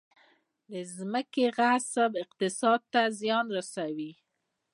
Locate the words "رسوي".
3.57-4.11